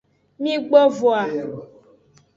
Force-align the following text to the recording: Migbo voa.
Migbo 0.41 0.81
voa. 0.97 1.21